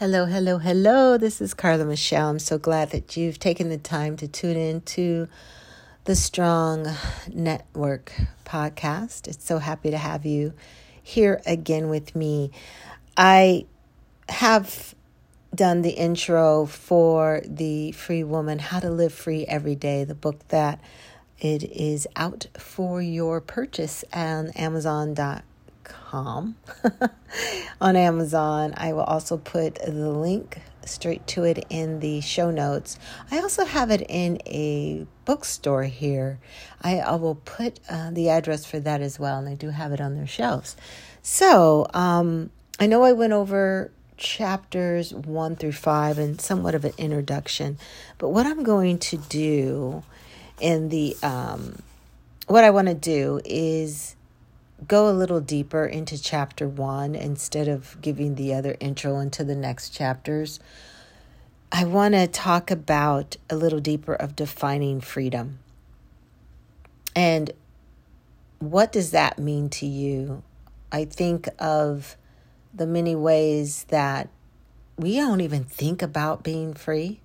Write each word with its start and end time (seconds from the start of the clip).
Hello, 0.00 0.26
hello, 0.26 0.58
hello. 0.58 1.18
This 1.18 1.40
is 1.40 1.54
Carla 1.54 1.84
Michelle. 1.84 2.28
I'm 2.28 2.38
so 2.38 2.56
glad 2.56 2.90
that 2.90 3.16
you've 3.16 3.40
taken 3.40 3.68
the 3.68 3.78
time 3.78 4.16
to 4.18 4.28
tune 4.28 4.56
in 4.56 4.80
to 4.82 5.26
the 6.04 6.14
Strong 6.14 6.86
Network 7.34 8.12
podcast. 8.44 9.26
It's 9.26 9.44
so 9.44 9.58
happy 9.58 9.90
to 9.90 9.98
have 9.98 10.24
you 10.24 10.52
here 11.02 11.42
again 11.44 11.88
with 11.88 12.14
me. 12.14 12.52
I 13.16 13.66
have 14.28 14.94
done 15.52 15.82
the 15.82 15.90
intro 15.90 16.66
for 16.66 17.42
the 17.44 17.90
Free 17.90 18.22
Woman 18.22 18.60
How 18.60 18.78
to 18.78 18.90
Live 18.90 19.12
Free 19.12 19.46
Every 19.46 19.74
Day, 19.74 20.04
the 20.04 20.14
book 20.14 20.46
that 20.50 20.78
it 21.40 21.64
is 21.64 22.06
out 22.14 22.46
for 22.56 23.02
your 23.02 23.40
purchase 23.40 24.04
on 24.12 24.50
Amazon.com 24.50 25.42
on 27.80 27.96
Amazon. 27.96 28.74
I 28.76 28.92
will 28.92 29.02
also 29.02 29.36
put 29.36 29.76
the 29.76 30.10
link 30.10 30.60
straight 30.84 31.26
to 31.28 31.44
it 31.44 31.64
in 31.68 32.00
the 32.00 32.20
show 32.20 32.50
notes. 32.50 32.98
I 33.30 33.38
also 33.40 33.64
have 33.64 33.90
it 33.90 34.02
in 34.08 34.40
a 34.46 35.06
bookstore 35.24 35.84
here. 35.84 36.38
I, 36.82 36.98
I 36.98 37.14
will 37.16 37.36
put 37.36 37.80
uh, 37.88 38.10
the 38.10 38.30
address 38.30 38.64
for 38.64 38.80
that 38.80 39.00
as 39.00 39.18
well, 39.18 39.38
and 39.38 39.46
they 39.46 39.54
do 39.54 39.70
have 39.70 39.92
it 39.92 40.00
on 40.00 40.14
their 40.14 40.26
shelves. 40.26 40.76
So 41.22 41.86
um, 41.92 42.50
I 42.80 42.86
know 42.86 43.02
I 43.02 43.12
went 43.12 43.32
over 43.32 43.90
chapters 44.16 45.14
one 45.14 45.56
through 45.56 45.72
five 45.72 46.18
and 46.18 46.40
somewhat 46.40 46.74
of 46.74 46.84
an 46.84 46.92
introduction, 46.98 47.78
but 48.18 48.30
what 48.30 48.46
I'm 48.46 48.62
going 48.62 48.98
to 48.98 49.16
do 49.16 50.02
in 50.60 50.88
the 50.88 51.16
um, 51.22 51.82
what 52.46 52.64
I 52.64 52.70
want 52.70 52.88
to 52.88 52.94
do 52.94 53.40
is 53.44 54.16
go 54.86 55.08
a 55.08 55.10
little 55.10 55.40
deeper 55.40 55.84
into 55.84 56.20
chapter 56.20 56.68
one 56.68 57.14
instead 57.14 57.68
of 57.68 58.00
giving 58.00 58.36
the 58.36 58.54
other 58.54 58.76
intro 58.80 59.18
into 59.18 59.42
the 59.42 59.56
next 59.56 59.90
chapters. 59.90 60.60
I 61.72 61.84
want 61.84 62.14
to 62.14 62.26
talk 62.26 62.70
about 62.70 63.36
a 63.50 63.56
little 63.56 63.80
deeper 63.80 64.14
of 64.14 64.36
defining 64.36 65.00
freedom. 65.00 65.58
And 67.14 67.50
what 68.60 68.92
does 68.92 69.10
that 69.10 69.38
mean 69.38 69.68
to 69.70 69.86
you? 69.86 70.42
I 70.90 71.04
think 71.04 71.48
of 71.58 72.16
the 72.72 72.86
many 72.86 73.14
ways 73.14 73.84
that 73.88 74.28
we 74.96 75.16
don't 75.16 75.40
even 75.40 75.64
think 75.64 76.00
about 76.00 76.42
being 76.42 76.74
free. 76.74 77.20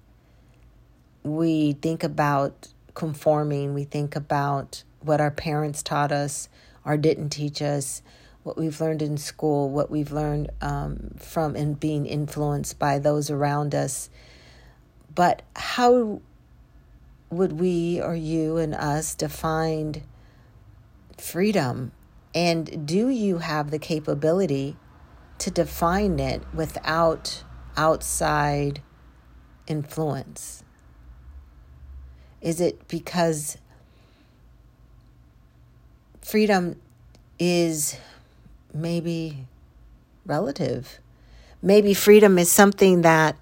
We 1.24 1.74
think 1.74 2.04
about 2.04 2.70
conforming, 2.94 3.74
we 3.74 3.84
think 3.84 4.16
about 4.16 4.84
what 5.00 5.22
our 5.22 5.32
parents 5.32 5.82
taught 5.82 6.12
us, 6.12 6.50
or 6.86 6.98
didn't 6.98 7.30
teach 7.30 7.62
us, 7.62 8.02
what 8.44 8.58
we've 8.58 8.80
learned 8.80 9.02
in 9.02 9.18
school, 9.18 9.70
what 9.70 9.90
we've 9.90 10.12
learned 10.12 10.52
um, 10.62 11.16
from 11.18 11.56
and 11.56 11.80
being 11.80 12.06
influenced 12.06 12.78
by 12.78 13.00
those 13.00 13.30
around 13.30 13.74
us. 13.74 14.10
But 15.16 15.42
how 15.56 16.22
would 17.30 17.60
we 17.60 18.02
or 18.02 18.16
you 18.16 18.58
and 18.58 18.76
us 18.76 19.16
define 19.16 20.04
freedom? 21.18 21.92
And 22.36 22.86
do 22.86 23.10
you 23.10 23.38
have 23.38 23.72
the 23.72 23.80
capability 23.80 24.76
to 25.40 25.52
define 25.52 26.20
it 26.20 26.44
without 26.54 27.44
outside 27.78 28.82
influence? 29.68 30.64
Is 32.42 32.60
it 32.60 32.88
because 32.90 33.58
freedom 36.24 36.80
is 37.38 37.98
maybe 38.74 39.46
relative. 40.26 41.00
Maybe 41.62 41.94
freedom 41.94 42.38
is 42.38 42.52
something 42.52 43.02
that 43.02 43.36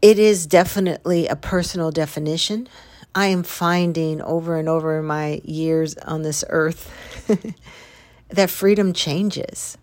it 0.00 0.18
is 0.18 0.46
definitely 0.46 1.26
a 1.26 1.36
personal 1.36 1.90
definition. 1.90 2.68
I 3.14 3.26
am 3.26 3.42
finding 3.42 4.20
over 4.22 4.56
and 4.56 4.68
over 4.68 4.98
in 4.98 5.06
my 5.06 5.40
years 5.44 5.96
on 5.98 6.22
this 6.22 6.44
earth 6.48 6.92
that 8.28 8.50
freedom 8.50 8.92
changes, 8.92 9.78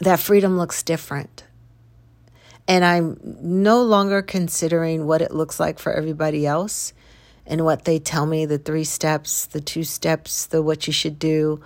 that 0.00 0.20
freedom 0.20 0.56
looks 0.56 0.82
different. 0.82 1.44
And 2.68 2.84
I'm 2.84 3.18
no 3.24 3.82
longer 3.82 4.20
considering 4.20 5.06
what 5.06 5.22
it 5.22 5.32
looks 5.32 5.58
like 5.58 5.78
for 5.78 5.92
everybody 5.92 6.46
else 6.46 6.92
and 7.48 7.64
what 7.64 7.84
they 7.84 7.98
tell 7.98 8.26
me 8.26 8.46
the 8.46 8.58
three 8.58 8.84
steps, 8.84 9.46
the 9.46 9.60
two 9.60 9.82
steps, 9.82 10.46
the 10.46 10.62
what 10.62 10.86
you 10.86 10.92
should 10.92 11.18
do, 11.18 11.60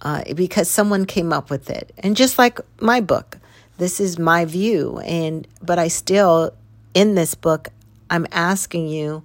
uh, 0.00 0.22
because 0.34 0.70
someone 0.70 1.04
came 1.04 1.32
up 1.32 1.50
with 1.50 1.68
it. 1.68 1.92
And 1.98 2.16
just 2.16 2.38
like 2.38 2.60
my 2.80 3.00
book, 3.00 3.38
this 3.76 4.00
is 4.00 4.18
my 4.18 4.44
view. 4.44 5.00
And 5.00 5.46
but 5.60 5.78
I 5.78 5.88
still, 5.88 6.54
in 6.94 7.16
this 7.16 7.34
book, 7.34 7.68
I'm 8.08 8.26
asking 8.30 8.88
you 8.88 9.24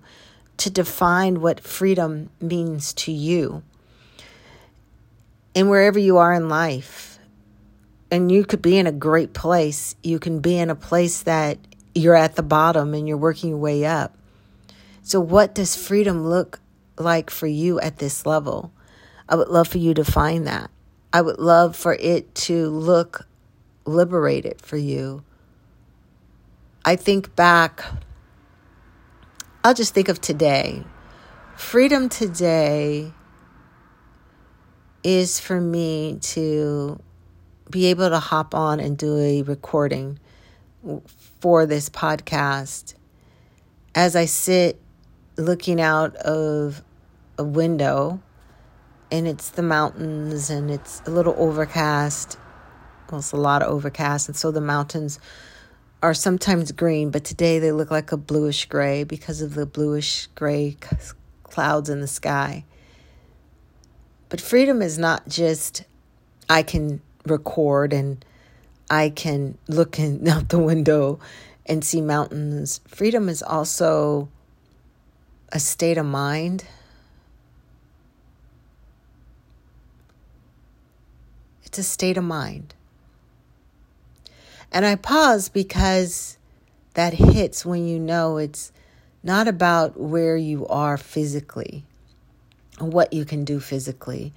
to 0.57 0.69
define 0.69 1.41
what 1.41 1.59
freedom 1.59 2.29
means 2.41 2.93
to 2.93 3.11
you. 3.11 3.63
And 5.55 5.69
wherever 5.69 5.99
you 5.99 6.17
are 6.17 6.33
in 6.33 6.49
life, 6.49 7.19
and 8.09 8.31
you 8.31 8.43
could 8.45 8.61
be 8.61 8.77
in 8.77 8.87
a 8.87 8.91
great 8.91 9.33
place, 9.33 9.95
you 10.03 10.19
can 10.19 10.39
be 10.39 10.57
in 10.57 10.69
a 10.69 10.75
place 10.75 11.23
that 11.23 11.57
you're 11.95 12.15
at 12.15 12.35
the 12.35 12.43
bottom 12.43 12.93
and 12.93 13.07
you're 13.07 13.17
working 13.17 13.49
your 13.51 13.59
way 13.59 13.85
up. 13.85 14.15
So, 15.05 15.19
what 15.19 15.53
does 15.53 15.75
freedom 15.75 16.25
look 16.25 16.61
like 16.97 17.29
for 17.29 17.45
you 17.45 17.77
at 17.81 17.97
this 17.97 18.25
level? 18.25 18.71
I 19.27 19.35
would 19.35 19.49
love 19.49 19.67
for 19.67 19.77
you 19.77 19.93
to 19.93 20.05
find 20.05 20.47
that. 20.47 20.71
I 21.11 21.21
would 21.21 21.39
love 21.39 21.75
for 21.75 21.93
it 21.95 22.33
to 22.35 22.69
look 22.69 23.27
liberated 23.85 24.61
for 24.61 24.77
you. 24.77 25.25
I 26.85 26.95
think 26.95 27.35
back, 27.35 27.83
I'll 29.61 29.73
just 29.73 29.93
think 29.93 30.07
of 30.07 30.21
today. 30.21 30.85
Freedom 31.57 32.07
today 32.07 33.11
is 35.03 35.37
for 35.37 35.59
me 35.59 36.17
to 36.21 36.97
be 37.69 37.87
able 37.87 38.09
to 38.09 38.19
hop 38.19 38.55
on 38.55 38.79
and 38.79 38.97
do 38.97 39.17
a 39.17 39.41
recording 39.41 40.17
for 41.41 41.65
this 41.65 41.89
podcast 41.89 42.93
as 43.93 44.15
I 44.15 44.25
sit 44.25 44.79
looking 45.37 45.81
out 45.81 46.15
of 46.17 46.83
a 47.37 47.43
window 47.43 48.21
and 49.11 49.27
it's 49.27 49.49
the 49.49 49.61
mountains 49.61 50.49
and 50.49 50.71
it's 50.71 51.01
a 51.05 51.11
little 51.11 51.35
overcast. 51.37 52.37
Well, 53.09 53.19
it's 53.19 53.31
a 53.31 53.37
lot 53.37 53.61
of 53.61 53.69
overcast, 53.69 54.27
and 54.27 54.35
so 54.35 54.49
the 54.49 54.61
mountains 54.61 55.19
are 56.01 56.15
sometimes 56.15 56.71
green, 56.71 57.11
but 57.11 57.23
today 57.23 57.59
they 57.59 57.71
look 57.71 57.91
like 57.91 58.11
a 58.11 58.17
bluish 58.17 58.65
gray 58.65 59.03
because 59.03 59.41
of 59.41 59.53
the 59.53 59.67
bluish 59.67 60.27
gray 60.33 60.77
clouds 61.43 61.89
in 61.89 62.01
the 62.01 62.07
sky. 62.07 62.65
But 64.29 64.41
freedom 64.41 64.81
is 64.81 64.97
not 64.97 65.27
just 65.27 65.83
I 66.49 66.63
can 66.63 67.01
record 67.27 67.93
and 67.93 68.25
I 68.89 69.09
can 69.09 69.59
look 69.67 69.99
in, 69.99 70.27
out 70.27 70.49
the 70.49 70.59
window 70.59 71.19
and 71.67 71.85
see 71.85 72.01
mountains. 72.01 72.81
Freedom 72.87 73.29
is 73.29 73.43
also 73.43 74.27
a 75.53 75.59
state 75.59 75.99
of 75.99 76.05
mind. 76.05 76.65
It's 81.63 81.77
a 81.77 81.83
state 81.83 82.17
of 82.17 82.23
mind. 82.23 82.73
And 84.71 84.83
I 84.83 84.95
pause 84.95 85.49
because 85.49 86.39
that 86.95 87.13
hits 87.13 87.63
when 87.63 87.87
you 87.87 87.99
know 87.99 88.37
it's 88.37 88.71
not 89.21 89.47
about 89.47 89.99
where 89.99 90.35
you 90.35 90.65
are 90.67 90.97
physically, 90.97 91.85
what 92.79 93.13
you 93.13 93.23
can 93.23 93.45
do 93.45 93.59
physically. 93.59 94.33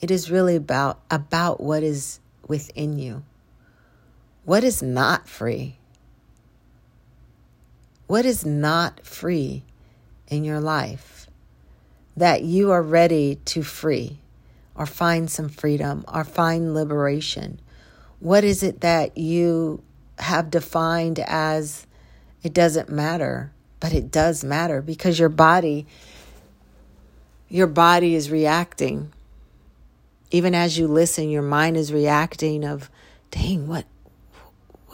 It 0.00 0.12
is 0.12 0.30
really 0.30 0.54
about 0.54 1.00
about 1.10 1.60
what 1.60 1.82
is 1.82 2.20
within 2.46 2.96
you. 2.96 3.24
What 4.44 4.62
is 4.62 4.84
not 4.84 5.28
free? 5.28 5.78
What 8.06 8.24
is 8.24 8.46
not 8.46 9.04
free 9.04 9.64
in 10.30 10.44
your 10.44 10.60
life 10.60 11.28
that 12.16 12.42
you 12.42 12.70
are 12.70 12.82
ready 12.82 13.36
to 13.44 13.62
free 13.62 14.18
or 14.74 14.86
find 14.86 15.30
some 15.30 15.50
freedom 15.50 16.04
or 16.08 16.24
find 16.24 16.72
liberation? 16.72 17.60
What 18.20 18.44
is 18.44 18.62
it 18.62 18.80
that 18.80 19.18
you 19.18 19.82
have 20.18 20.50
defined 20.50 21.18
as 21.18 21.86
it 22.42 22.54
doesn't 22.54 22.88
matter, 22.88 23.52
but 23.80 23.92
it 23.92 24.10
does 24.10 24.44
matter 24.44 24.80
because 24.80 25.18
your 25.18 25.28
body 25.28 25.86
your 27.48 27.66
body 27.66 28.14
is 28.14 28.30
reacting. 28.30 29.12
Even 30.30 30.54
as 30.54 30.78
you 30.78 30.86
listen, 30.86 31.28
your 31.28 31.42
mind 31.42 31.76
is 31.76 31.92
reacting 31.92 32.64
of, 32.64 32.88
dang, 33.32 33.66
what 33.66 33.86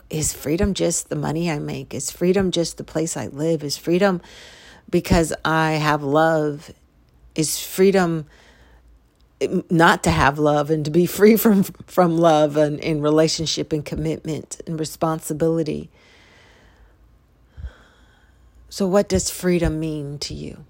is 0.09 0.33
freedom 0.33 0.73
just 0.73 1.11
the 1.11 1.17
money 1.17 1.51
I 1.51 1.59
make? 1.59 1.93
Is 1.93 2.11
freedom 2.11 2.51
just 2.51 2.79
the 2.79 2.85
place 2.85 3.15
I 3.15 3.27
live? 3.27 3.63
Is 3.63 3.77
freedom 3.77 4.23
because 4.91 5.33
I 5.45 5.73
have 5.73 6.03
love? 6.03 6.73
Is 7.35 7.61
freedom 7.61 8.27
not 9.71 10.03
to 10.05 10.11
have 10.11 10.39
love 10.39 10.71
and 10.71 10.85
to 10.85 10.91
be 10.91 11.07
free 11.07 11.37
from 11.37 11.63
from 11.63 12.19
love 12.19 12.57
and 12.57 12.81
in 12.81 13.01
relationship 13.01 13.73
and 13.73 13.85
commitment 13.85 14.61
and 14.67 14.79
responsibility. 14.79 15.91
So 18.69 18.87
what 18.87 19.09
does 19.09 19.31
freedom 19.31 19.81
mean 19.81 20.19
to 20.19 20.35
you? 20.35 20.65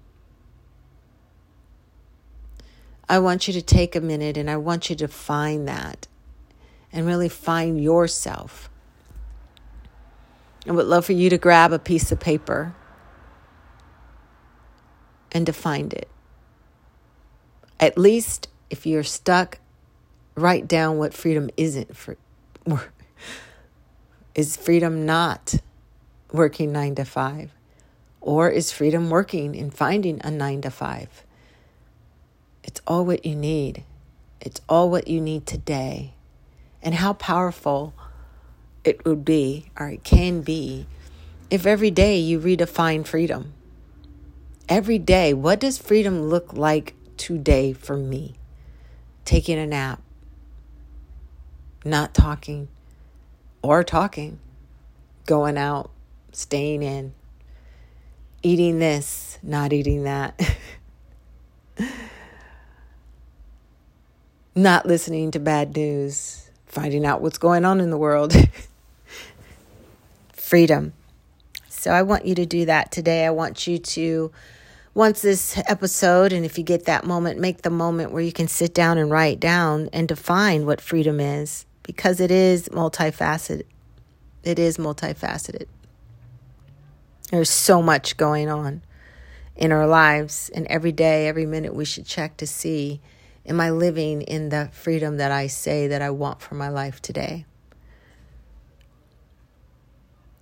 I 3.09 3.19
want 3.19 3.47
you 3.47 3.53
to 3.53 3.61
take 3.61 3.95
a 3.95 4.01
minute 4.01 4.37
and 4.37 4.49
I 4.49 4.57
want 4.57 4.89
you 4.89 4.95
to 4.97 5.07
find 5.07 5.67
that 5.67 6.07
and 6.91 7.05
really 7.05 7.29
find 7.29 7.81
yourself. 7.81 8.69
I 10.67 10.71
would 10.71 10.85
love 10.85 11.05
for 11.05 11.13
you 11.13 11.29
to 11.29 11.37
grab 11.37 11.71
a 11.71 11.79
piece 11.79 12.11
of 12.11 12.19
paper 12.19 12.75
and 15.31 15.45
to 15.45 15.53
find 15.53 15.93
it. 15.93 16.09
At 17.79 17.97
least 17.97 18.47
if 18.69 18.85
you're 18.85 19.03
stuck, 19.03 19.59
write 20.35 20.67
down 20.67 20.97
what 20.97 21.13
freedom 21.13 21.49
isn't 21.57 21.95
for. 21.95 22.17
Is 24.35 24.55
freedom 24.55 25.05
not 25.05 25.55
working 26.31 26.71
nine 26.71 26.95
to 26.95 27.05
five? 27.05 27.51
Or 28.21 28.49
is 28.49 28.71
freedom 28.71 29.09
working 29.09 29.55
in 29.55 29.71
finding 29.71 30.19
a 30.23 30.29
nine 30.29 30.61
to 30.61 30.69
five? 30.69 31.23
It's 32.63 32.81
all 32.85 33.05
what 33.05 33.25
you 33.25 33.35
need. 33.35 33.83
It's 34.41 34.61
all 34.67 34.89
what 34.89 35.07
you 35.07 35.21
need 35.21 35.45
today. 35.47 36.13
And 36.83 36.95
how 36.95 37.13
powerful 37.13 37.93
it 38.83 39.05
would 39.05 39.25
be, 39.25 39.71
or 39.79 39.89
it 39.89 40.03
can 40.03 40.41
be, 40.41 40.85
if 41.49 41.65
every 41.65 41.91
day 41.91 42.17
you 42.19 42.39
redefine 42.39 43.05
freedom. 43.05 43.53
Every 44.69 44.99
day, 44.99 45.33
what 45.33 45.61
does 45.61 45.77
freedom 45.77 46.23
look 46.23 46.51
like 46.51 46.93
today 47.15 47.71
for 47.71 47.95
me? 47.95 48.35
Taking 49.23 49.57
a 49.57 49.65
nap, 49.65 50.01
not 51.85 52.13
talking 52.13 52.67
or 53.61 53.85
talking, 53.85 54.39
going 55.25 55.57
out, 55.57 55.89
staying 56.33 56.83
in, 56.83 57.13
eating 58.43 58.79
this, 58.79 59.39
not 59.41 59.71
eating 59.71 60.03
that. 60.03 60.57
not 64.55 64.85
listening 64.85 65.31
to 65.31 65.39
bad 65.39 65.77
news, 65.77 66.49
finding 66.65 67.05
out 67.05 67.21
what's 67.21 67.37
going 67.37 67.63
on 67.63 67.79
in 67.79 67.89
the 67.89 67.97
world. 67.97 68.33
Freedom. 70.33 70.91
So 71.69 71.91
I 71.91 72.01
want 72.01 72.25
you 72.25 72.35
to 72.35 72.45
do 72.45 72.65
that 72.65 72.91
today. 72.91 73.25
I 73.25 73.29
want 73.29 73.65
you 73.65 73.77
to, 73.77 74.31
once 74.97 75.21
this 75.21 75.61
episode, 75.67 76.33
and 76.33 76.43
if 76.43 76.57
you 76.57 76.63
get 76.63 76.85
that 76.85 77.05
moment, 77.05 77.39
make 77.39 77.61
the 77.61 77.69
moment 77.69 78.11
where 78.11 78.23
you 78.23 78.31
can 78.31 78.47
sit 78.47 78.73
down 78.73 78.97
and 78.97 79.11
write 79.11 79.39
down 79.39 79.87
and 79.93 80.07
define 80.07 80.65
what 80.65 80.81
freedom 80.81 81.19
is 81.19 81.67
because 81.83 82.19
it 82.19 82.31
is 82.31 82.67
multifaceted. 82.69 83.61
It 84.43 84.57
is 84.57 84.77
multifaceted. 84.77 85.67
There's 87.29 87.51
so 87.51 87.83
much 87.83 88.17
going 88.17 88.49
on 88.49 88.81
in 89.55 89.71
our 89.71 89.85
lives, 89.85 90.49
and 90.55 90.65
every 90.65 90.91
day, 90.91 91.27
every 91.27 91.45
minute, 91.45 91.75
we 91.75 91.85
should 91.85 92.07
check 92.07 92.35
to 92.37 92.47
see 92.47 92.99
Am 93.45 93.61
I 93.61 93.69
living 93.69 94.23
in 94.23 94.49
the 94.49 94.69
freedom 94.73 95.17
that 95.17 95.31
I 95.31 95.45
say 95.45 95.87
that 95.87 96.01
I 96.01 96.09
want 96.09 96.41
for 96.41 96.55
my 96.55 96.69
life 96.69 97.03
today? 97.03 97.45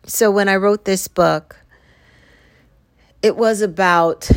So, 0.05 0.31
when 0.31 0.47
I 0.47 0.55
wrote 0.55 0.85
this 0.85 1.09
book, 1.09 1.57
it 3.25 3.35
was 3.35 3.63
about 3.63 4.29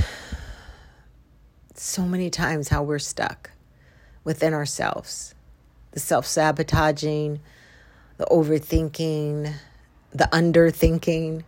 so 1.75 2.07
many 2.07 2.31
times 2.31 2.71
how 2.71 2.83
we're 2.83 2.99
stuck 2.99 3.51
within 4.25 4.55
ourselves 4.55 5.35
the 5.91 6.01
self 6.01 6.25
sabotaging, 6.25 7.39
the 8.17 8.25
overthinking, 8.31 9.53
the 10.13 10.29
underthinking, 10.33 11.45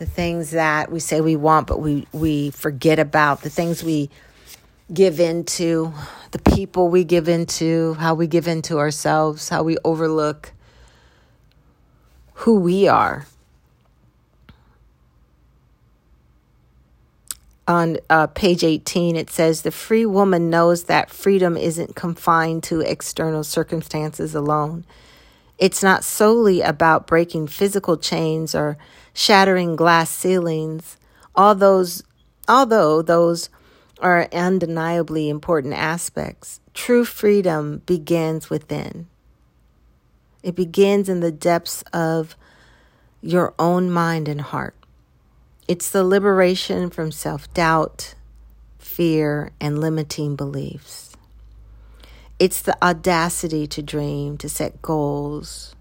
the 0.00 0.06
things 0.06 0.50
that 0.50 0.90
we 0.90 0.98
say 0.98 1.20
we 1.20 1.36
want 1.36 1.68
but 1.68 1.80
we, 1.80 2.04
we 2.10 2.50
forget 2.50 2.98
about, 2.98 3.42
the 3.42 3.50
things 3.50 3.84
we 3.84 4.10
give 4.92 5.20
into, 5.20 5.92
the 6.32 6.40
people 6.40 6.88
we 6.88 7.04
give 7.04 7.28
into, 7.28 7.94
how 7.94 8.14
we 8.14 8.26
give 8.26 8.48
into 8.48 8.78
ourselves, 8.80 9.48
how 9.48 9.62
we 9.62 9.76
overlook 9.84 10.52
who 12.34 12.58
we 12.58 12.88
are. 12.88 13.24
On 17.68 17.98
uh, 18.08 18.28
page 18.28 18.62
18, 18.62 19.16
it 19.16 19.28
says 19.28 19.62
the 19.62 19.72
free 19.72 20.06
woman 20.06 20.50
knows 20.50 20.84
that 20.84 21.10
freedom 21.10 21.56
isn't 21.56 21.96
confined 21.96 22.62
to 22.64 22.80
external 22.80 23.42
circumstances 23.42 24.34
alone. 24.36 24.84
It's 25.58 25.82
not 25.82 26.04
solely 26.04 26.60
about 26.60 27.06
breaking 27.08 27.48
physical 27.48 27.96
chains 27.96 28.54
or 28.54 28.76
shattering 29.14 29.74
glass 29.74 30.10
ceilings, 30.10 30.96
all 31.34 31.54
those, 31.54 32.04
although 32.46 33.02
those 33.02 33.48
are 34.00 34.28
undeniably 34.32 35.28
important 35.28 35.74
aspects. 35.74 36.60
True 36.74 37.04
freedom 37.04 37.82
begins 37.86 38.48
within. 38.48 39.08
It 40.42 40.54
begins 40.54 41.08
in 41.08 41.20
the 41.20 41.32
depths 41.32 41.82
of 41.92 42.36
your 43.22 43.54
own 43.58 43.90
mind 43.90 44.28
and 44.28 44.40
heart. 44.40 44.75
It's 45.68 45.90
the 45.90 46.04
liberation 46.04 46.90
from 46.90 47.10
self 47.10 47.52
doubt, 47.52 48.14
fear, 48.78 49.50
and 49.60 49.80
limiting 49.80 50.36
beliefs. 50.36 51.16
It's 52.38 52.62
the 52.62 52.76
audacity 52.84 53.66
to 53.68 53.82
dream, 53.82 54.38
to 54.38 54.48
set 54.48 54.80
goals, 54.80 55.74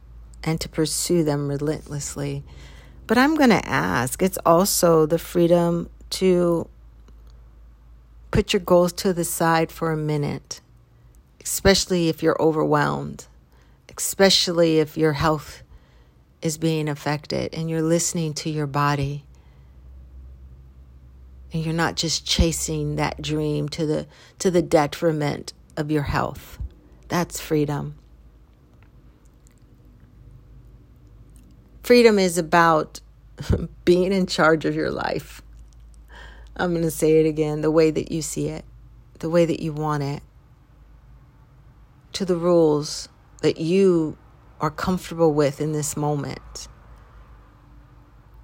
and 0.44 0.60
to 0.62 0.70
pursue 0.70 1.24
them 1.24 1.48
relentlessly. 1.48 2.44
But 3.06 3.20
I'm 3.20 3.36
going 3.36 3.52
to 3.52 3.64
ask 3.68 4.24
it's 4.24 4.40
also 4.44 5.06
the 5.06 5.20
freedom 5.20 5.92
to 6.12 6.68
put 8.32 8.54
your 8.54 8.62
goals 8.62 8.92
to 8.94 9.14
the 9.14 9.24
side 9.24 9.72
for 9.72 9.92
a 9.92 9.98
minute, 9.98 10.62
especially 11.44 12.10
if 12.10 12.24
you're 12.24 12.42
overwhelmed, 12.42 13.28
especially 13.96 14.80
if 14.80 14.98
your 14.98 15.14
health 15.14 15.62
is 16.42 16.58
being 16.58 16.90
affected 16.90 17.54
and 17.54 17.70
you're 17.70 17.84
listening 17.84 18.34
to 18.34 18.50
your 18.50 18.68
body. 18.68 19.25
And 21.56 21.64
you're 21.64 21.74
not 21.74 21.96
just 21.96 22.26
chasing 22.26 22.98
that 22.98 23.22
dream 23.22 23.70
to 23.70 23.86
the 23.86 24.08
to 24.40 24.52
the 24.52 24.62
detriment 24.62 25.54
of 25.78 25.90
your 25.90 26.02
health. 26.02 26.60
That's 27.08 27.40
freedom. 27.40 27.96
Freedom 31.82 32.20
is 32.20 32.38
about 32.38 33.00
being 33.86 34.12
in 34.12 34.28
charge 34.28 34.66
of 34.66 34.76
your 34.76 34.92
life. 34.92 35.42
I'm 36.58 36.72
going 36.72 36.84
to 36.84 36.92
say 36.92 37.22
it 37.22 37.26
again 37.26 37.62
the 37.62 37.72
way 37.72 37.90
that 37.90 38.12
you 38.12 38.22
see 38.22 38.50
it, 38.50 38.66
the 39.20 39.30
way 39.30 39.46
that 39.46 39.62
you 39.62 39.72
want 39.72 40.04
it, 40.04 40.24
to 42.12 42.26
the 42.26 42.36
rules 42.36 43.08
that 43.44 43.62
you 43.62 44.18
are 44.60 44.72
comfortable 44.72 45.32
with 45.34 45.62
in 45.62 45.72
this 45.72 45.96
moment. 45.96 46.68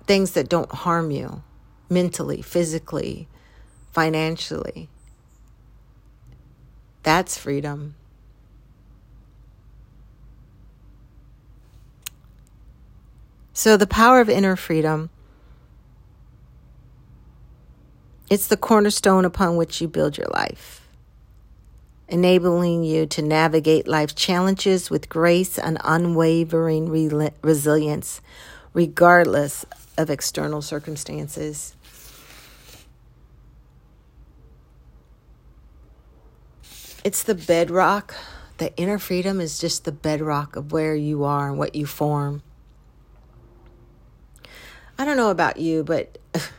Things 0.07 0.31
that 0.31 0.47
don't 0.47 0.71
harm 0.71 1.11
you 1.11 1.43
mentally, 1.91 2.41
physically, 2.41 3.27
financially. 3.91 4.89
That's 7.03 7.37
freedom. 7.37 7.95
So, 13.53 13.77
the 13.77 13.85
power 13.85 14.21
of 14.21 14.29
inner 14.29 14.55
freedom 14.55 15.11
It's 18.31 18.47
the 18.47 18.55
cornerstone 18.55 19.25
upon 19.25 19.57
which 19.57 19.81
you 19.81 19.89
build 19.89 20.17
your 20.17 20.29
life, 20.33 20.87
enabling 22.07 22.85
you 22.85 23.05
to 23.07 23.21
navigate 23.21 23.89
life's 23.89 24.13
challenges 24.13 24.89
with 24.89 25.09
grace 25.09 25.59
and 25.59 25.77
unwavering 25.83 26.89
re- 26.89 27.31
resilience, 27.41 28.21
regardless 28.73 29.65
of 29.97 30.09
external 30.09 30.61
circumstances. 30.61 31.75
It's 37.03 37.23
the 37.23 37.35
bedrock. 37.35 38.15
The 38.57 38.75
inner 38.77 38.99
freedom 38.99 39.41
is 39.41 39.57
just 39.57 39.85
the 39.85 39.91
bedrock 39.91 40.55
of 40.55 40.71
where 40.71 40.95
you 40.95 41.23
are 41.23 41.49
and 41.49 41.57
what 41.57 41.75
you 41.75 41.85
form. 41.85 42.43
I 44.97 45.05
don't 45.05 45.17
know 45.17 45.31
about 45.31 45.57
you, 45.57 45.83
but 45.83 46.17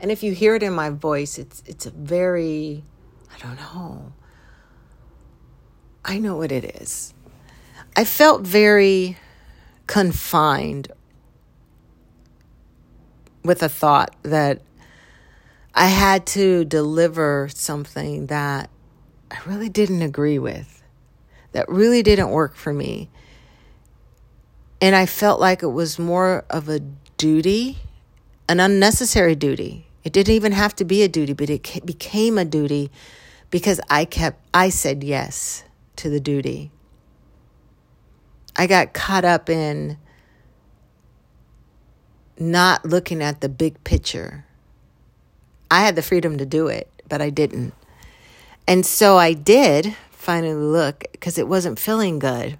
And 0.00 0.10
if 0.12 0.22
you 0.22 0.32
hear 0.32 0.54
it 0.54 0.62
in 0.62 0.72
my 0.72 0.90
voice, 0.90 1.38
it's 1.38 1.62
it's 1.66 1.86
a 1.86 1.90
very 1.90 2.84
I 3.34 3.38
don't 3.38 3.56
know. 3.56 4.12
I 6.04 6.18
know 6.18 6.36
what 6.36 6.52
it 6.52 6.64
is. 6.80 7.12
I 7.96 8.04
felt 8.04 8.42
very 8.42 9.16
confined 9.86 10.92
with 13.44 13.62
a 13.62 13.68
thought 13.68 14.14
that 14.22 14.62
I 15.74 15.86
had 15.86 16.26
to 16.28 16.64
deliver 16.64 17.48
something 17.52 18.26
that 18.26 18.70
I 19.30 19.38
really 19.46 19.68
didn't 19.68 20.02
agree 20.02 20.38
with, 20.38 20.82
that 21.52 21.68
really 21.68 22.02
didn't 22.02 22.30
work 22.30 22.56
for 22.56 22.72
me. 22.72 23.10
And 24.80 24.94
I 24.94 25.06
felt 25.06 25.40
like 25.40 25.62
it 25.62 25.68
was 25.68 25.98
more 25.98 26.44
of 26.48 26.68
a 26.68 26.80
duty, 27.16 27.78
an 28.48 28.60
unnecessary 28.60 29.34
duty. 29.34 29.86
It 30.04 30.12
didn't 30.12 30.34
even 30.34 30.52
have 30.52 30.74
to 30.76 30.84
be 30.84 31.02
a 31.02 31.08
duty, 31.08 31.32
but 31.32 31.50
it 31.50 31.84
became 31.84 32.38
a 32.38 32.44
duty 32.44 32.90
because 33.50 33.80
I 33.90 34.04
kept, 34.04 34.40
I 34.54 34.68
said 34.68 35.02
yes 35.02 35.64
to 35.96 36.08
the 36.08 36.20
duty. 36.20 36.70
I 38.56 38.66
got 38.66 38.92
caught 38.92 39.24
up 39.24 39.50
in 39.50 39.98
not 42.38 42.84
looking 42.84 43.22
at 43.22 43.40
the 43.40 43.48
big 43.48 43.82
picture. 43.84 44.44
I 45.70 45.80
had 45.84 45.96
the 45.96 46.02
freedom 46.02 46.38
to 46.38 46.46
do 46.46 46.68
it, 46.68 46.88
but 47.08 47.20
I 47.20 47.30
didn't. 47.30 47.74
And 48.68 48.84
so 48.84 49.16
I 49.16 49.32
did 49.32 49.96
finally 50.10 50.52
look 50.52 51.04
because 51.12 51.38
it 51.38 51.48
wasn't 51.48 51.78
feeling 51.78 52.18
good. 52.18 52.58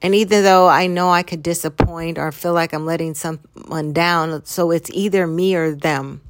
And 0.00 0.14
even 0.14 0.44
though 0.44 0.68
I 0.68 0.86
know 0.86 1.10
I 1.10 1.24
could 1.24 1.42
disappoint 1.42 2.16
or 2.16 2.30
feel 2.30 2.52
like 2.52 2.72
I'm 2.72 2.86
letting 2.86 3.14
someone 3.14 3.92
down, 3.92 4.44
so 4.44 4.70
it's 4.70 4.88
either 4.94 5.26
me 5.26 5.56
or 5.56 5.74
them, 5.74 6.20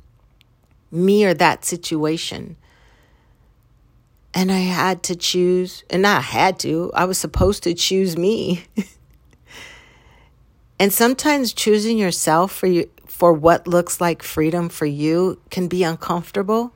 me 0.90 1.26
or 1.26 1.34
that 1.34 1.66
situation. 1.66 2.56
And 4.32 4.50
I 4.50 4.60
had 4.60 5.02
to 5.04 5.14
choose, 5.14 5.84
and 5.90 6.00
not 6.00 6.24
had 6.24 6.58
to, 6.60 6.90
I 6.94 7.04
was 7.04 7.18
supposed 7.18 7.62
to 7.64 7.74
choose 7.74 8.16
me. 8.16 8.64
and 10.80 10.90
sometimes 10.90 11.52
choosing 11.52 11.98
yourself 11.98 12.50
for 12.50 12.66
you 12.66 12.88
for 13.04 13.34
what 13.34 13.68
looks 13.68 14.00
like 14.00 14.22
freedom 14.22 14.70
for 14.70 14.86
you 14.86 15.38
can 15.50 15.68
be 15.68 15.82
uncomfortable, 15.82 16.72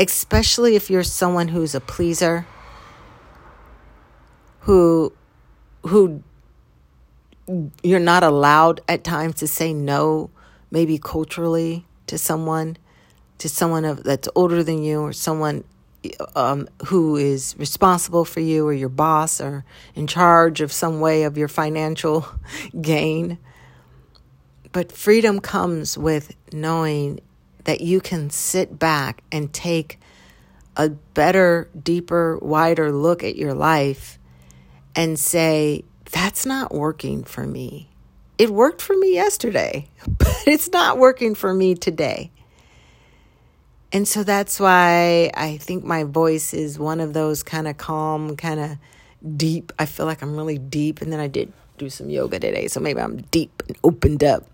especially 0.00 0.74
if 0.76 0.90
you're 0.90 1.04
someone 1.04 1.48
who's 1.48 1.74
a 1.74 1.80
pleaser, 1.80 2.46
who 4.60 5.12
who 5.82 6.22
you're 7.82 8.00
not 8.00 8.22
allowed 8.22 8.80
at 8.88 9.04
times 9.04 9.36
to 9.36 9.46
say 9.46 9.72
no, 9.72 10.30
maybe 10.70 10.98
culturally 10.98 11.84
to 12.06 12.16
someone, 12.16 12.76
to 13.38 13.48
someone 13.48 13.84
of, 13.84 14.02
that's 14.04 14.28
older 14.34 14.62
than 14.62 14.82
you 14.82 15.00
or 15.00 15.12
someone 15.12 15.64
um, 16.34 16.68
who 16.86 17.16
is 17.16 17.54
responsible 17.58 18.24
for 18.24 18.40
you 18.40 18.66
or 18.66 18.72
your 18.72 18.88
boss 18.88 19.40
or 19.40 19.64
in 19.94 20.06
charge 20.06 20.60
of 20.60 20.72
some 20.72 21.00
way 21.00 21.24
of 21.24 21.36
your 21.36 21.48
financial 21.48 22.26
gain. 22.80 23.38
But 24.72 24.92
freedom 24.92 25.40
comes 25.40 25.98
with 25.98 26.34
knowing 26.52 27.20
that 27.64 27.80
you 27.80 28.00
can 28.00 28.30
sit 28.30 28.78
back 28.78 29.22
and 29.30 29.52
take 29.52 29.98
a 30.76 30.88
better, 30.88 31.68
deeper, 31.82 32.38
wider 32.38 32.92
look 32.92 33.22
at 33.22 33.36
your 33.36 33.54
life 33.54 34.18
and 34.94 35.18
say, 35.18 35.84
that's 36.12 36.46
not 36.46 36.72
working 36.72 37.24
for 37.24 37.46
me. 37.46 37.88
It 38.38 38.50
worked 38.50 38.80
for 38.80 38.96
me 38.96 39.14
yesterday, 39.14 39.88
but 40.18 40.42
it's 40.46 40.70
not 40.70 40.98
working 40.98 41.34
for 41.34 41.52
me 41.52 41.74
today. 41.74 42.30
And 43.92 44.06
so 44.06 44.22
that's 44.22 44.60
why 44.60 45.30
I 45.34 45.56
think 45.58 45.84
my 45.84 46.04
voice 46.04 46.54
is 46.54 46.78
one 46.78 47.00
of 47.00 47.12
those 47.12 47.42
kind 47.42 47.66
of 47.66 47.76
calm, 47.76 48.36
kind 48.36 48.60
of 48.60 48.76
deep. 49.36 49.72
I 49.78 49.86
feel 49.86 50.06
like 50.06 50.22
I'm 50.22 50.36
really 50.36 50.58
deep. 50.58 51.02
And 51.02 51.12
then 51.12 51.18
I 51.18 51.26
did 51.26 51.52
do 51.76 51.90
some 51.90 52.08
yoga 52.08 52.38
today, 52.38 52.68
so 52.68 52.78
maybe 52.78 53.00
I'm 53.00 53.22
deep 53.22 53.62
and 53.66 53.76
opened 53.82 54.22
up. 54.22 54.44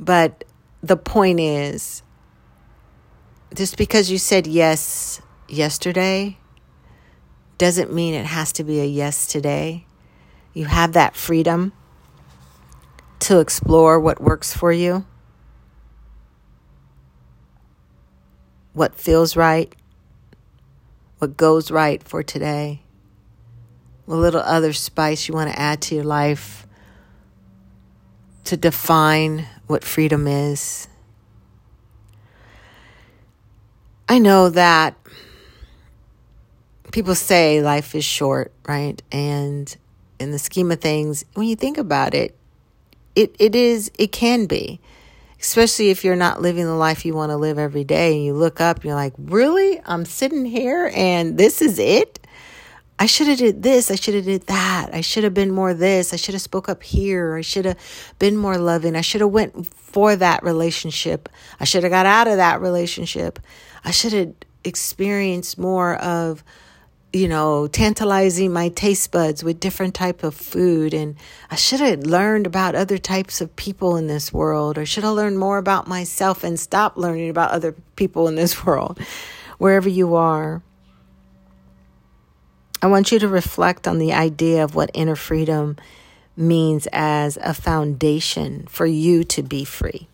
But 0.00 0.44
the 0.84 0.96
point 0.98 1.40
is 1.40 2.02
just 3.54 3.78
because 3.78 4.10
you 4.10 4.18
said 4.18 4.46
yes 4.46 5.22
yesterday 5.48 6.36
doesn't 7.56 7.90
mean 7.90 8.12
it 8.12 8.26
has 8.26 8.52
to 8.52 8.64
be 8.64 8.80
a 8.80 8.84
yes 8.84 9.26
today. 9.26 9.86
You 10.52 10.66
have 10.66 10.92
that 10.92 11.16
freedom 11.16 11.72
to 13.20 13.40
explore 13.40 13.98
what 13.98 14.20
works 14.20 14.54
for 14.54 14.72
you, 14.72 15.06
what 18.74 18.94
feels 18.94 19.36
right, 19.36 19.74
what 21.16 21.38
goes 21.38 21.70
right 21.70 22.02
for 22.02 22.22
today, 22.22 22.82
what 24.04 24.16
little 24.16 24.42
other 24.42 24.74
spice 24.74 25.28
you 25.28 25.34
want 25.34 25.50
to 25.50 25.58
add 25.58 25.80
to 25.82 25.94
your 25.94 26.04
life 26.04 26.66
to 28.44 28.58
define 28.58 29.46
what 29.66 29.84
freedom 29.84 30.26
is. 30.26 30.88
I 34.08 34.18
know 34.18 34.50
that 34.50 34.96
people 36.92 37.14
say 37.14 37.62
life 37.62 37.94
is 37.94 38.04
short, 38.04 38.52
right? 38.68 39.02
And 39.10 39.74
in 40.20 40.30
the 40.30 40.38
scheme 40.38 40.70
of 40.70 40.80
things, 40.80 41.24
when 41.34 41.46
you 41.46 41.56
think 41.56 41.78
about 41.78 42.14
it, 42.14 42.36
it, 43.16 43.34
it 43.38 43.54
is, 43.54 43.90
it 43.98 44.12
can 44.12 44.46
be, 44.46 44.80
especially 45.40 45.90
if 45.90 46.04
you're 46.04 46.16
not 46.16 46.42
living 46.42 46.64
the 46.64 46.74
life 46.74 47.04
you 47.04 47.14
want 47.14 47.30
to 47.30 47.36
live 47.36 47.58
every 47.58 47.84
day 47.84 48.14
and 48.14 48.24
you 48.24 48.34
look 48.34 48.60
up 48.60 48.76
and 48.76 48.84
you're 48.84 48.94
like, 48.94 49.14
really? 49.18 49.80
I'm 49.86 50.04
sitting 50.04 50.44
here 50.44 50.90
and 50.94 51.38
this 51.38 51.62
is 51.62 51.78
it? 51.78 52.20
I 52.98 53.06
should 53.06 53.26
have 53.26 53.38
did 53.38 53.62
this. 53.62 53.90
I 53.90 53.96
should 53.96 54.14
have 54.14 54.24
did 54.24 54.46
that. 54.46 54.90
I 54.92 55.00
should 55.00 55.24
have 55.24 55.34
been 55.34 55.50
more 55.50 55.74
this. 55.74 56.12
I 56.12 56.16
should 56.16 56.34
have 56.34 56.42
spoke 56.42 56.68
up 56.68 56.82
here. 56.82 57.36
I 57.36 57.40
should 57.40 57.64
have 57.64 57.78
been 58.18 58.36
more 58.36 58.56
loving. 58.56 58.94
I 58.94 59.00
should 59.00 59.20
have 59.20 59.30
went 59.30 59.66
for 59.66 60.14
that 60.16 60.42
relationship. 60.44 61.28
I 61.58 61.64
should 61.64 61.82
have 61.82 61.90
got 61.90 62.06
out 62.06 62.28
of 62.28 62.36
that 62.36 62.60
relationship. 62.60 63.40
I 63.84 63.90
should 63.90 64.12
have 64.12 64.34
experienced 64.64 65.58
more 65.58 65.96
of 65.96 66.44
you 67.14 67.28
know, 67.28 67.68
tantalizing 67.68 68.52
my 68.52 68.68
taste 68.70 69.12
buds 69.12 69.44
with 69.44 69.60
different 69.60 69.94
type 69.94 70.24
of 70.24 70.34
food. 70.34 70.92
And 70.92 71.14
I 71.48 71.54
should 71.54 71.78
have 71.78 72.00
learned 72.00 72.44
about 72.44 72.74
other 72.74 72.98
types 72.98 73.40
of 73.40 73.54
people 73.54 73.96
in 73.96 74.08
this 74.08 74.32
world, 74.32 74.76
or 74.76 74.84
should 74.84 75.04
have 75.04 75.14
learned 75.14 75.38
more 75.38 75.58
about 75.58 75.86
myself 75.86 76.42
and 76.42 76.58
stop 76.58 76.96
learning 76.96 77.30
about 77.30 77.52
other 77.52 77.72
people 77.94 78.26
in 78.26 78.34
this 78.34 78.66
world, 78.66 78.98
wherever 79.58 79.88
you 79.88 80.16
are. 80.16 80.60
I 82.84 82.86
want 82.86 83.10
you 83.10 83.18
to 83.20 83.28
reflect 83.28 83.88
on 83.88 83.96
the 83.96 84.12
idea 84.12 84.62
of 84.62 84.74
what 84.74 84.90
inner 84.92 85.16
freedom 85.16 85.78
means 86.36 86.86
as 86.92 87.38
a 87.38 87.54
foundation 87.54 88.66
for 88.66 88.84
you 88.84 89.24
to 89.24 89.42
be 89.42 89.64
free. 89.64 90.06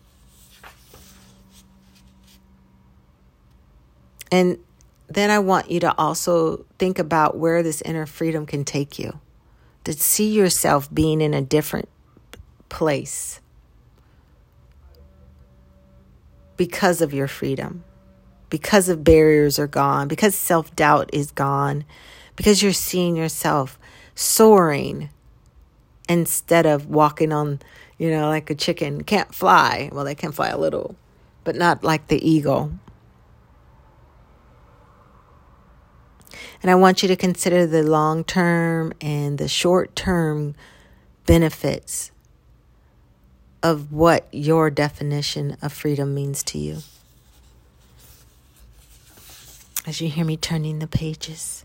And 4.31 4.57
then 5.09 5.29
I 5.29 5.39
want 5.39 5.69
you 5.69 5.81
to 5.81 5.93
also 5.97 6.65
think 6.79 6.97
about 6.97 7.35
where 7.35 7.61
this 7.61 7.81
inner 7.81 8.05
freedom 8.05 8.45
can 8.45 8.63
take 8.63 8.97
you. 8.97 9.19
To 9.83 9.91
see 9.91 10.31
yourself 10.31 10.87
being 10.93 11.19
in 11.19 11.33
a 11.33 11.41
different 11.41 11.89
place 12.69 13.41
because 16.55 17.01
of 17.01 17.13
your 17.13 17.27
freedom, 17.27 17.83
because 18.49 18.87
of 18.87 19.03
barriers 19.03 19.59
are 19.59 19.67
gone, 19.67 20.07
because 20.07 20.35
self 20.35 20.73
doubt 20.73 21.09
is 21.11 21.33
gone, 21.33 21.83
because 22.41 22.63
you're 22.63 22.73
seeing 22.73 23.15
yourself 23.15 23.77
soaring 24.15 25.11
instead 26.09 26.65
of 26.65 26.87
walking 26.87 27.31
on, 27.31 27.59
you 27.99 28.09
know, 28.09 28.29
like 28.29 28.49
a 28.49 28.55
chicken 28.55 29.03
can't 29.03 29.35
fly. 29.35 29.91
Well, 29.93 30.03
they 30.03 30.15
can 30.15 30.31
fly 30.31 30.47
a 30.47 30.57
little, 30.57 30.95
but 31.43 31.55
not 31.55 31.83
like 31.83 32.07
the 32.07 32.27
eagle. 32.27 32.71
And 36.63 36.71
I 36.71 36.73
want 36.73 37.03
you 37.03 37.07
to 37.09 37.15
consider 37.15 37.67
the 37.67 37.83
long 37.83 38.23
term 38.23 38.91
and 38.99 39.37
the 39.37 39.47
short 39.47 39.95
term 39.95 40.55
benefits 41.27 42.09
of 43.61 43.91
what 43.91 44.27
your 44.31 44.71
definition 44.71 45.57
of 45.61 45.71
freedom 45.71 46.15
means 46.15 46.41
to 46.45 46.57
you. 46.57 46.79
As 49.85 50.01
you 50.01 50.09
hear 50.09 50.25
me 50.25 50.37
turning 50.37 50.79
the 50.79 50.87
pages. 50.87 51.63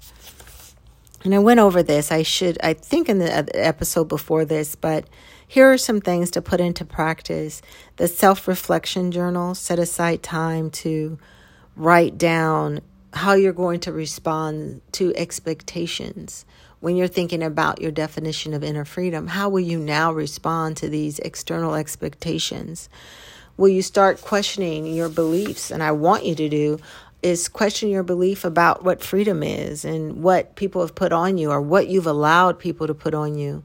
And 1.27 1.35
I 1.35 1.41
went 1.41 1.59
over 1.59 1.83
this. 1.83 2.13
I 2.13 2.23
should, 2.23 2.57
I 2.63 2.73
think, 2.73 3.09
in 3.09 3.19
the 3.19 3.51
episode 3.53 4.05
before 4.05 4.45
this, 4.45 4.77
but 4.77 5.09
here 5.49 5.73
are 5.73 5.77
some 5.77 6.01
things 6.01 6.31
to 6.31 6.41
put 6.41 6.61
into 6.61 6.85
practice. 6.85 7.63
The 7.97 8.07
self 8.07 8.47
reflection 8.47 9.11
journal, 9.11 9.57
set 9.57 9.81
aside 9.81 10.23
time 10.23 10.71
to 10.71 11.19
write 11.75 12.17
down 12.17 12.79
how 13.13 13.33
you're 13.33 13.53
going 13.53 13.81
to 13.81 13.93
respond 13.93 14.83
to 14.93 15.13
expectations 15.17 16.45
when 16.79 16.95
you're 16.95 17.09
thinking 17.09 17.43
about 17.43 17.81
your 17.81 17.91
definition 17.91 18.55
of 18.55 18.63
inner 18.63 18.85
freedom. 18.85 19.27
How 19.27 19.49
will 19.49 19.59
you 19.59 19.81
now 19.81 20.13
respond 20.13 20.77
to 20.77 20.89
these 20.89 21.19
external 21.19 21.75
expectations? 21.75 22.89
Will 23.57 23.69
you 23.69 23.83
start 23.83 24.21
questioning 24.21 24.87
your 24.87 25.09
beliefs? 25.09 25.73
And 25.73 25.83
I 25.83 25.91
want 25.91 26.25
you 26.25 26.37
to 26.37 26.49
do 26.49 26.79
is 27.23 27.49
question 27.49 27.89
your 27.89 28.03
belief 28.03 28.45
about 28.45 28.85
what 28.85 29.03
freedom 29.03 29.43
is 29.43 29.85
and 29.85 30.23
what 30.23 30.55
people 30.55 30.81
have 30.81 30.95
put 30.95 31.13
on 31.13 31.39
you 31.39 31.51
or 31.51 31.61
what 31.61 31.89
you've 31.89 32.07
allowed 32.07 32.59
people 32.59 32.87
to 32.87 32.95
put 32.95 33.15
on 33.15 33.37
you. 33.37 33.63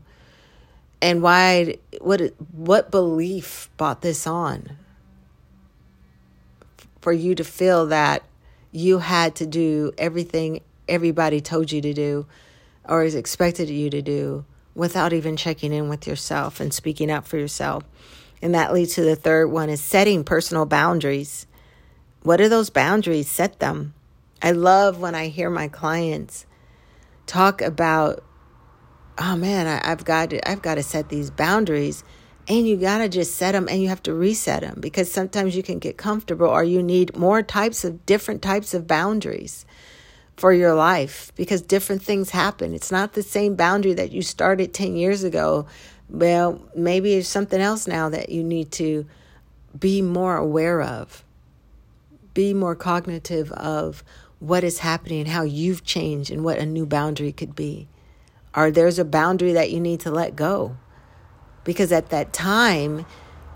And 1.01 1.21
why 1.21 1.77
what 1.99 2.21
what 2.51 2.91
belief 2.91 3.69
brought 3.77 4.01
this 4.01 4.25
on? 4.27 4.77
For 7.01 7.11
you 7.11 7.35
to 7.35 7.43
feel 7.43 7.87
that 7.87 8.23
you 8.71 8.99
had 8.99 9.35
to 9.35 9.45
do 9.45 9.91
everything 9.97 10.61
everybody 10.87 11.41
told 11.41 11.71
you 11.71 11.81
to 11.81 11.93
do 11.93 12.25
or 12.87 13.03
is 13.03 13.15
expected 13.15 13.69
you 13.69 13.89
to 13.89 14.01
do 14.01 14.45
without 14.75 15.13
even 15.13 15.37
checking 15.37 15.73
in 15.73 15.89
with 15.89 16.07
yourself 16.07 16.59
and 16.59 16.73
speaking 16.73 17.11
up 17.11 17.25
for 17.25 17.37
yourself. 17.37 17.83
And 18.41 18.55
that 18.55 18.73
leads 18.73 18.95
to 18.95 19.01
the 19.01 19.15
third 19.15 19.47
one 19.47 19.69
is 19.69 19.81
setting 19.81 20.23
personal 20.23 20.65
boundaries. 20.65 21.45
What 22.23 22.39
are 22.41 22.49
those 22.49 22.69
boundaries? 22.69 23.29
Set 23.29 23.59
them. 23.59 23.93
I 24.41 24.51
love 24.51 24.99
when 24.99 25.15
I 25.15 25.27
hear 25.27 25.49
my 25.49 25.67
clients 25.67 26.45
talk 27.25 27.61
about, 27.61 28.23
oh 29.17 29.35
man, 29.35 29.67
I, 29.67 29.87
have 29.87 30.03
got 30.03 30.31
to, 30.31 30.49
I've 30.49 30.61
got 30.61 30.75
to 30.75 30.83
set 30.83 31.09
these 31.09 31.31
boundaries. 31.31 32.03
And 32.47 32.67
you 32.67 32.75
got 32.75 32.97
to 32.97 33.07
just 33.07 33.35
set 33.35 33.53
them 33.53 33.67
and 33.69 33.81
you 33.81 33.89
have 33.89 34.03
to 34.03 34.13
reset 34.13 34.61
them 34.61 34.77
because 34.79 35.11
sometimes 35.11 35.55
you 35.55 35.63
can 35.63 35.79
get 35.79 35.97
comfortable 35.97 36.47
or 36.47 36.63
you 36.63 36.81
need 36.81 37.15
more 37.15 37.43
types 37.43 37.83
of 37.85 38.05
different 38.05 38.41
types 38.41 38.73
of 38.73 38.87
boundaries 38.87 39.65
for 40.37 40.51
your 40.51 40.73
life 40.73 41.31
because 41.35 41.61
different 41.61 42.01
things 42.01 42.31
happen. 42.31 42.73
It's 42.73 42.91
not 42.91 43.13
the 43.13 43.21
same 43.21 43.55
boundary 43.55 43.93
that 43.93 44.11
you 44.11 44.23
started 44.23 44.73
10 44.73 44.95
years 44.95 45.23
ago. 45.23 45.67
Well, 46.09 46.59
maybe 46.75 47.13
it's 47.13 47.29
something 47.29 47.61
else 47.61 47.87
now 47.87 48.09
that 48.09 48.29
you 48.29 48.43
need 48.43 48.71
to 48.73 49.05
be 49.79 50.01
more 50.01 50.35
aware 50.35 50.81
of, 50.81 51.23
be 52.33 52.53
more 52.53 52.75
cognitive 52.75 53.51
of 53.53 54.03
what 54.39 54.63
is 54.63 54.79
happening, 54.79 55.27
how 55.27 55.43
you've 55.43 55.83
changed, 55.83 56.31
and 56.31 56.43
what 56.43 56.57
a 56.57 56.65
new 56.65 56.85
boundary 56.85 57.31
could 57.31 57.55
be. 57.55 57.87
Or 58.55 58.71
there's 58.71 58.99
a 58.99 59.05
boundary 59.05 59.53
that 59.53 59.71
you 59.71 59.79
need 59.79 59.99
to 60.01 60.11
let 60.11 60.35
go. 60.35 60.77
Because 61.63 61.91
at 61.91 62.09
that 62.09 62.33
time, 62.33 63.05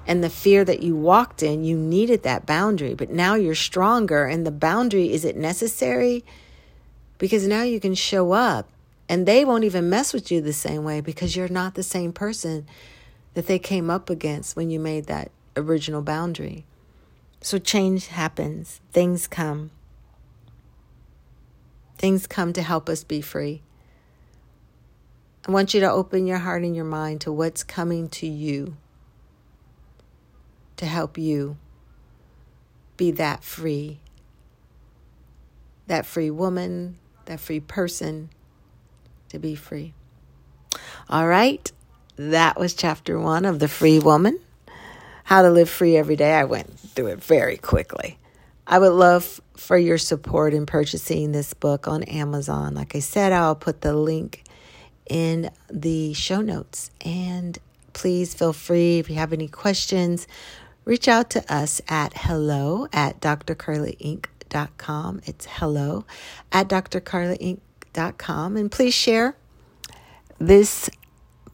and 0.08 0.24
the 0.24 0.30
fear 0.30 0.64
that 0.64 0.84
you 0.84 0.96
walked 0.96 1.42
in, 1.42 1.64
you 1.64 1.76
needed 1.76 2.24
that 2.24 2.46
boundary. 2.46 2.94
But 2.94 3.10
now 3.10 3.36
you're 3.36 3.56
stronger, 3.56 4.26
and 4.26 4.46
the 4.46 4.52
boundary 4.52 5.12
is 5.12 5.26
it 5.26 5.36
necessary? 5.36 6.24
Because 7.18 7.48
now 7.48 7.64
you 7.64 7.80
can 7.80 7.96
show 7.96 8.32
up, 8.32 8.70
and 9.10 9.26
they 9.26 9.44
won't 9.44 9.64
even 9.64 9.90
mess 9.90 10.14
with 10.14 10.32
you 10.32 10.42
the 10.42 10.54
same 10.54 10.84
way 10.84 11.02
because 11.02 11.36
you're 11.36 11.48
not 11.48 11.76
the 11.76 11.84
same 11.84 12.14
person 12.14 12.68
that 13.34 13.48
they 13.48 13.60
came 13.60 13.90
up 13.90 14.10
against 14.10 14.56
when 14.56 14.70
you 14.70 14.80
made 14.80 15.08
that 15.08 15.32
original 15.58 16.02
boundary. 16.02 16.66
So 17.46 17.60
change 17.60 18.08
happens, 18.08 18.82
things 18.92 19.28
come. 19.28 19.70
Things 21.96 22.26
come 22.26 22.54
to 22.54 22.64
help 22.64 22.90
us 22.90 23.04
be 23.04 23.22
free. 23.22 23.62
I 25.48 25.52
want 25.52 25.76
you 25.76 25.80
to 25.82 25.92
open 25.92 26.26
your 26.26 26.40
heart 26.40 26.64
and 26.64 26.76
your 26.76 26.86
mind 26.86 27.22
to 27.22 27.32
what's 27.32 27.64
coming 27.64 28.10
to 28.10 28.26
you 28.26 28.78
to 30.78 30.88
help 30.88 31.20
you 31.20 31.58
be 32.98 33.12
that 33.12 33.44
free. 33.44 34.00
That 35.86 36.08
free 36.08 36.32
woman, 36.32 36.98
that 37.26 37.40
free 37.40 37.60
person 37.60 38.32
to 39.30 39.38
be 39.38 39.54
free. 39.54 39.94
All 41.12 41.28
right, 41.28 41.72
that 42.16 42.60
was 42.60 42.74
chapter 42.74 43.20
one 43.20 43.46
of 43.46 43.60
The 43.60 43.68
Free 43.68 44.00
Woman 44.00 44.40
How 45.26 45.44
to 45.44 45.52
Live 45.52 45.70
Free 45.70 45.96
Every 45.96 46.16
Day. 46.16 46.34
I 46.34 46.46
went 46.46 46.85
through 46.96 47.08
it 47.08 47.24
very 47.24 47.58
quickly. 47.58 48.18
I 48.68 48.80
would 48.80 48.94
love 48.94 49.40
for 49.56 49.78
your 49.78 50.00
support 50.00 50.54
in 50.54 50.66
purchasing 50.66 51.32
this 51.32 51.54
book 51.54 51.88
on 51.88 52.04
Amazon. 52.04 52.74
Like 52.74 52.94
I 52.96 53.00
said, 53.00 53.32
I'll 53.32 53.56
put 53.56 53.80
the 53.82 53.94
link 53.94 54.44
in 55.10 55.50
the 55.70 56.14
show 56.14 56.42
notes. 56.42 56.92
And 57.02 57.58
please 57.94 58.34
feel 58.34 58.54
free 58.54 58.98
if 59.00 59.10
you 59.10 59.18
have 59.18 59.34
any 59.34 59.48
questions, 59.48 60.28
reach 60.84 61.08
out 61.08 61.30
to 61.32 61.54
us 61.54 61.82
at 61.88 62.14
hello 62.16 62.88
at 62.92 63.22
drcarlyinc.com. 63.22 65.22
It's 65.26 65.46
hello 65.46 66.06
at 66.52 66.68
drcarlyinc.com. 66.68 68.58
And 68.58 68.72
please 68.72 68.96
share 68.96 69.36
this 70.40 70.90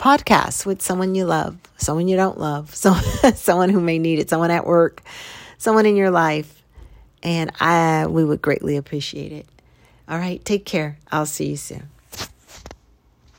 podcast 0.02 0.66
with 0.66 0.82
someone 0.82 1.14
you 1.14 1.26
love, 1.26 1.56
someone 1.78 2.08
you 2.08 2.18
don't 2.18 2.40
love, 2.40 2.74
so, 2.76 2.94
someone 3.36 3.70
who 3.70 3.80
may 3.80 4.00
need 4.00 4.18
it, 4.18 4.30
someone 4.30 4.50
at 4.52 4.66
work, 4.66 5.04
someone 5.60 5.86
in 5.86 5.96
your 5.96 6.10
life 6.10 6.64
and 7.24 7.52
I 7.60 8.08
we 8.08 8.26
would 8.26 8.42
greatly 8.42 8.78
appreciate 8.78 9.32
it. 9.32 9.46
All 10.10 10.18
right, 10.18 10.44
take 10.44 10.66
care. 10.66 10.98
I'll 11.12 11.28
see 11.28 11.50
you 11.50 11.56
soon. 11.56 11.91